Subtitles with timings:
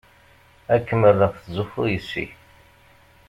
[0.73, 2.25] Ad kem-rreɣ tettzuxxuḍ yess-i.